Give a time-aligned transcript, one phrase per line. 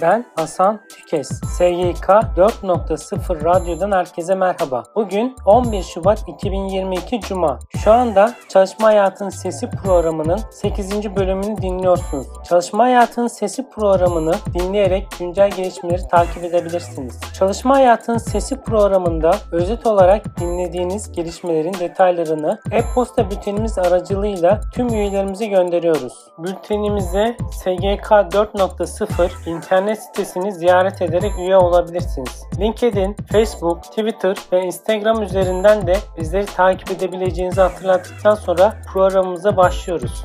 [0.00, 1.28] Ben Hasan Tükes.
[1.28, 4.82] SGK 4.0 Radyo'dan herkese merhaba.
[4.94, 7.58] Bugün 11 Şubat 2022 Cuma.
[7.84, 11.16] Şu anda Çalışma Hayatının Sesi programının 8.
[11.16, 12.26] bölümünü dinliyorsunuz.
[12.48, 17.20] Çalışma Hayatının Sesi programını dinleyerek güncel gelişmeleri takip edebilirsiniz.
[17.38, 26.14] Çalışma Hayatının Sesi programında özet olarak dinlediğiniz gelişmelerin detaylarını e-posta bültenimiz aracılığıyla tüm üyelerimize gönderiyoruz.
[26.38, 32.44] Bültenimize SGK 4.0 internet sitesini ziyaret ederek üye olabilirsiniz.
[32.58, 40.24] LinkedIn, Facebook, Twitter ve Instagram üzerinden de bizleri takip edebileceğinizi hatırlattıktan sonra programımıza başlıyoruz.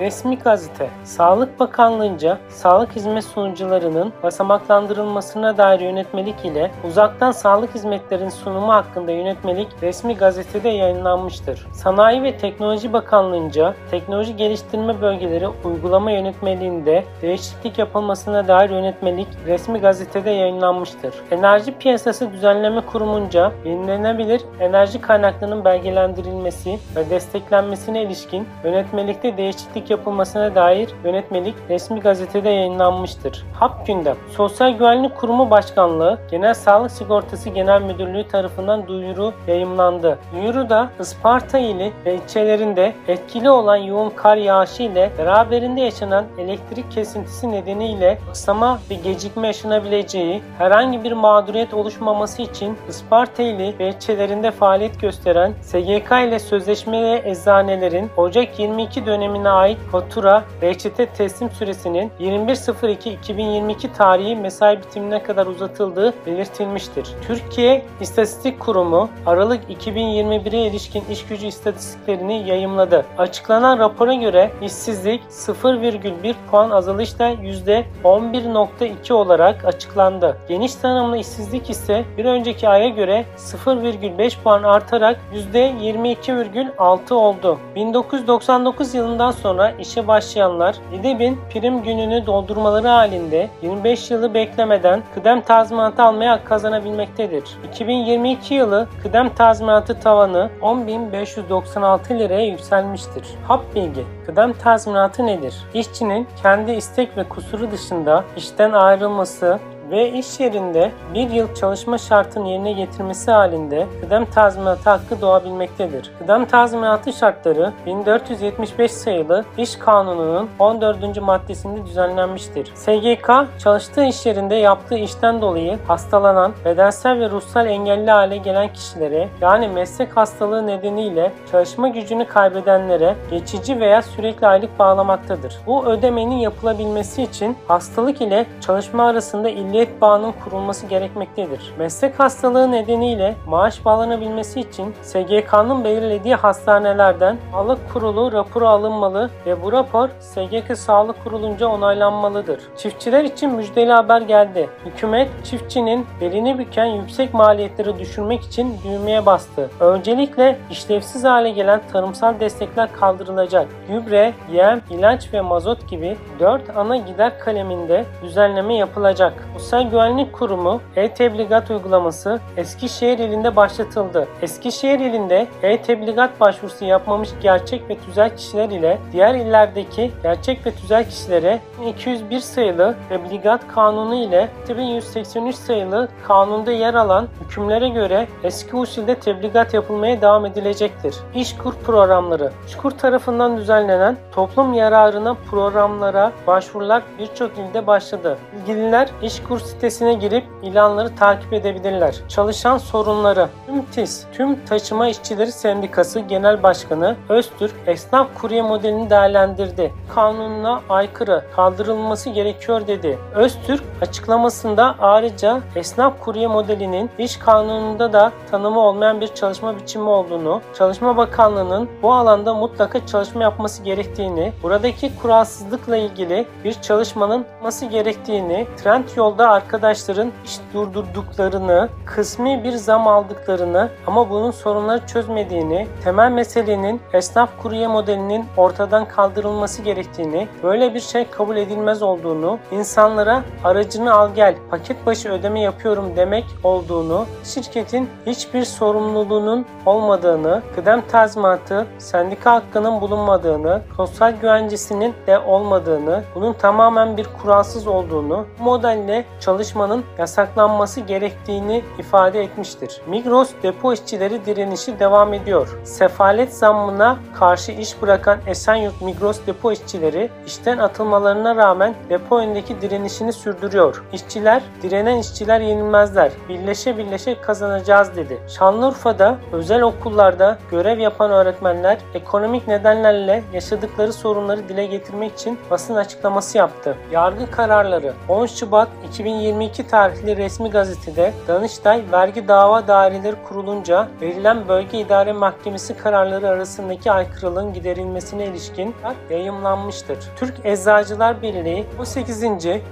[0.00, 8.72] Resmi gazete, Sağlık Bakanlığı'nca sağlık hizmet sunucularının basamaklandırılmasına dair yönetmelik ile uzaktan sağlık hizmetlerinin sunumu
[8.72, 11.66] hakkında yönetmelik resmi gazetede yayınlanmıştır.
[11.72, 20.30] Sanayi ve Teknoloji Bakanlığı'nca teknoloji geliştirme bölgeleri uygulama yönetmeliğinde değişiklik yapılmasına dair yönetmelik resmi gazetede
[20.30, 21.14] yayınlanmıştır.
[21.30, 30.90] Enerji Piyasası Düzenleme Kurumunca yenilenebilir enerji kaynaklarının belgelendirilmesi ve desteklenmesine ilişkin yönetmelikte değişiklik yapılmasına dair
[31.04, 33.44] yönetmelik resmi gazetede yayınlanmıştır.
[33.54, 40.18] HAP Gündem Sosyal Güvenlik Kurumu Başkanlığı Genel Sağlık Sigortası Genel Müdürlüğü tarafından duyuru yayımlandı.
[40.32, 47.52] Duyuruda Isparta ili ve ilçelerinde etkili olan yoğun kar yağışı ile beraberinde yaşanan elektrik kesintisi
[47.52, 55.00] nedeniyle aksama ve gecikme yaşanabileceği herhangi bir mağduriyet oluşmaması için Isparta ili ve ilçelerinde faaliyet
[55.00, 64.36] gösteren SGK ile sözleşmeli eczanelerin Ocak 22 dönemine ait fatura reçete teslim süresinin 21.02.2022 tarihi
[64.36, 67.08] mesai bitimine kadar uzatıldığı belirtilmiştir.
[67.26, 73.04] Türkiye İstatistik Kurumu Aralık 2021'e ilişkin iş gücü istatistiklerini yayımladı.
[73.18, 80.36] Açıklanan rapora göre işsizlik 0,1 puan azalışla %11.2 olarak açıklandı.
[80.48, 85.20] Geniş tanımlı işsizlik ise bir önceki aya göre 0,5 puan artarak
[85.54, 87.58] %22,6 oldu.
[87.74, 96.02] 1999 yılından sonra işe başlayanlar 7000 prim gününü doldurmaları halinde 25 yılı beklemeden kıdem tazminatı
[96.02, 97.44] almaya hak kazanabilmektedir.
[97.68, 103.24] 2022 yılı kıdem tazminatı tavanı 10.596 liraya yükselmiştir.
[103.48, 105.54] Hap bilgi Kıdem tazminatı nedir?
[105.74, 109.58] İşçinin kendi istek ve kusuru dışında işten ayrılması,
[109.90, 116.12] ve iş yerinde bir yıl çalışma şartının yerine getirmesi halinde kıdem tazminatı hakkı doğabilmektedir.
[116.18, 121.22] Kıdem tazminatı şartları 1475 sayılı İş Kanunu'nun 14.
[121.22, 122.72] maddesinde düzenlenmiştir.
[122.74, 129.28] SGK çalıştığı iş yerinde yaptığı işten dolayı hastalanan, bedensel ve ruhsal engelli hale gelen kişilere
[129.40, 135.58] yani meslek hastalığı nedeniyle çalışma gücünü kaybedenlere geçici veya sürekli aylık bağlamaktadır.
[135.66, 141.74] Bu ödemenin yapılabilmesi için hastalık ile çalışma arasında illi milliyet bağının kurulması gerekmektedir.
[141.78, 149.72] Meslek hastalığı nedeniyle maaş bağlanabilmesi için SGK'nın belirlediği hastanelerden Sağlık Kurulu raporu alınmalı ve bu
[149.72, 152.60] rapor SGK Sağlık Kurulunca onaylanmalıdır.
[152.76, 154.68] Çiftçiler için müjdeli haber geldi.
[154.84, 159.70] Hükümet çiftçinin belini büken yüksek maliyetleri düşürmek için düğmeye bastı.
[159.80, 163.66] Öncelikle işlevsiz hale gelen tarımsal destekler kaldırılacak.
[163.88, 169.48] Gübre, yem, ilaç ve mazot gibi 4 ana gider kaleminde düzenleme yapılacak.
[169.68, 174.28] Sosyal Güvenlik Kurumu e-tebligat uygulaması Eskişehir ilinde başlatıldı.
[174.42, 181.08] Eskişehir ilinde e-tebligat başvurusu yapmamış gerçek ve tüzel kişiler ile diğer illerdeki gerçek ve tüzel
[181.08, 189.14] kişilere 201 sayılı tebligat kanunu ile 2183 sayılı kanunda yer alan hükümlere göre eski usulde
[189.14, 191.14] tebligat yapılmaya devam edilecektir.
[191.34, 198.38] İşkur programları İşkur tarafından düzenlenen toplum yararına programlara başvurular birçok ilde başladı.
[198.60, 202.14] İlgililer İşkur sitesine girip ilanları takip edebilirler.
[202.28, 209.92] Çalışan sorunları TÜMTİS, Tüm Taşıma İşçileri Sendikası Genel Başkanı Öztürk esnaf kurye modelini değerlendirdi.
[210.14, 213.18] Kanununa aykırı kaldırılması gerekiyor dedi.
[213.34, 220.60] Öztürk açıklamasında ayrıca esnaf kurye modelinin iş kanununda da tanımı olmayan bir çalışma biçimi olduğunu,
[220.78, 228.66] Çalışma Bakanlığı'nın bu alanda mutlaka çalışma yapması gerektiğini, buradaki kuralsızlıkla ilgili bir çalışmanın yapması gerektiğini,
[228.76, 237.00] trend yolda Arkadaşların iş durdurduklarını, kısmi bir zam aldıklarını ama bunun sorunları çözmediğini, temel meselenin
[237.12, 244.34] esnaf kurye modelinin ortadan kaldırılması gerektiğini, böyle bir şey kabul edilmez olduğunu, insanlara aracını al
[244.34, 253.00] gel, paket başı ödeme yapıyorum demek olduğunu, şirketin hiçbir sorumluluğunun olmadığını, kıdem tazminatı, sendika hakkının
[253.00, 262.42] bulunmadığını, sosyal güvencesinin de olmadığını, bunun tamamen bir kuralsız olduğunu, modelle çalışmanın yasaklanması gerektiğini ifade
[262.42, 263.00] etmiştir.
[263.06, 265.78] Migros depo işçileri direnişi devam ediyor.
[265.84, 273.32] Sefalet zammına karşı iş bırakan Esenyurt Migros depo işçileri işten atılmalarına rağmen depo önündeki direnişini
[273.32, 274.04] sürdürüyor.
[274.12, 276.32] İşçiler, direnen işçiler yenilmezler.
[276.48, 278.38] Birleşe birleşe kazanacağız dedi.
[278.48, 286.58] Şanlıurfa'da özel okullarda görev yapan öğretmenler ekonomik nedenlerle yaşadıkları sorunları dile getirmek için basın açıklaması
[286.58, 286.96] yaptı.
[287.12, 295.00] Yargı kararları 10 Şubat 2022 tarihli resmi gazetede Danıştay Vergi Dava Daireleri Kurulunca verilen Bölge
[295.00, 298.94] İdare Mahkemesi kararları arasındaki aykırılığın giderilmesine ilişkin
[299.30, 300.18] yayımlanmıştır.
[300.36, 302.44] Türk Eczacılar Birliği 18.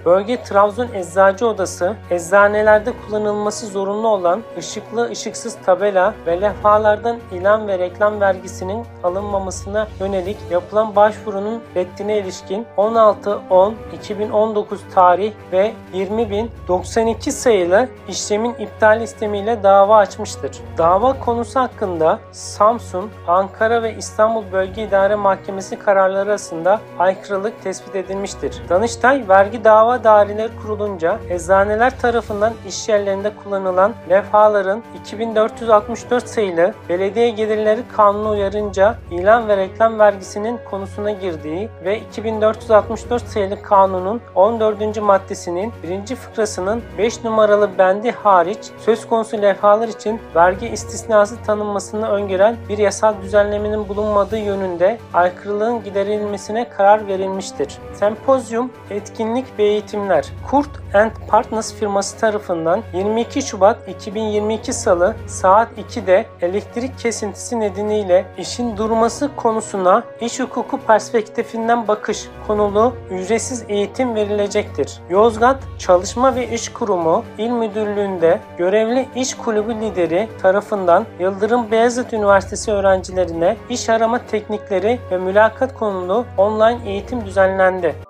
[0.05, 7.79] Bölge Trabzon Eczacı Odası eczanelerde kullanılması zorunlu olan ışıklı ışıksız tabela ve levhalardan ilan ve
[7.79, 15.73] reklam vergisinin alınmamasına yönelik yapılan başvurunun reddine ilişkin 16.10.2019 tarih ve
[16.17, 20.51] 20.092 sayılı işlemin iptal istemiyle dava açmıştır.
[20.79, 28.63] Dava konusu hakkında Samsun, Ankara ve İstanbul Bölge İdare Mahkemesi kararları arasında aykırılık tespit edilmiştir.
[28.69, 37.81] Danıştay Vergi Dava Daireleri kurulunca eczaneler tarafından iş yerlerinde kullanılan levhaların 2464 sayılı Belediye Gelirleri
[37.97, 45.03] Kanunu uyarınca ilan ve reklam vergisinin konusuna girdiği ve 2464 sayılı kanunun 14.
[45.03, 46.06] maddesinin 1.
[46.15, 53.15] fıkrasının 5 numaralı bendi hariç söz konusu levhalar için vergi istisnası tanınmasını öngören bir yasal
[53.23, 57.79] düzenlemenin bulunmadığı yönünde aykırılığın giderilmesine karar verilmiştir.
[57.95, 66.27] Sempozyum, etkinlik ve eğitimler Kurt and Partners firması tarafından 22 Şubat 2022 Salı saat 2'de
[66.41, 75.01] elektrik kesintisi nedeniyle işin durması konusuna iş hukuku perspektifinden bakış konulu ücretsiz eğitim verilecektir.
[75.11, 75.63] Yozgat
[75.97, 83.57] Çalışma ve İş Kurumu İl Müdürlüğü'nde görevli iş kulübü lideri tarafından Yıldırım Beyazıt Üniversitesi öğrencilerine
[83.71, 88.06] iş arama teknikleri ve mülakat konulu online eğitim düzenlendi.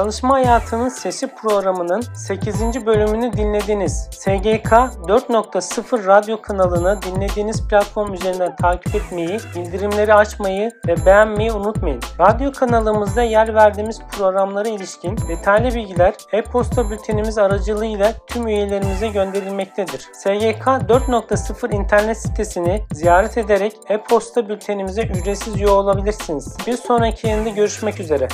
[0.00, 2.86] Çalışma Hayatının Sesi programının 8.
[2.86, 4.08] bölümünü dinlediniz.
[4.12, 12.00] SGK 4.0 radyo kanalını dinlediğiniz platform üzerinden takip etmeyi, bildirimleri açmayı ve beğenmeyi unutmayın.
[12.20, 20.00] Radyo kanalımızda yer verdiğimiz programlara ilişkin detaylı bilgiler e-posta bültenimiz aracılığıyla tüm üyelerimize gönderilmektedir.
[20.12, 26.56] SGK 4.0 internet sitesini ziyaret ederek e-posta bültenimize ücretsiz üye olabilirsiniz.
[26.66, 28.28] Bir sonraki yayında görüşmek üzere.